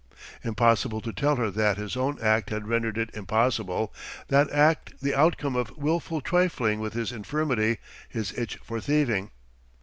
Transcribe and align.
Impossible 0.43 0.99
to 0.99 1.13
tell 1.13 1.35
her 1.35 1.51
that: 1.51 1.77
his 1.77 1.95
own 1.95 2.19
act 2.23 2.49
had 2.49 2.67
rendered 2.67 2.97
it 2.97 3.11
impossible, 3.13 3.93
that 4.29 4.49
act 4.49 4.99
the 4.99 5.13
outcome 5.13 5.55
of 5.55 5.69
wilful 5.77 6.21
trifling 6.21 6.79
with 6.79 6.93
his 6.93 7.11
infirmity, 7.11 7.77
his 8.09 8.33
itch 8.35 8.57
for 8.63 8.81
thieving. 8.81 9.29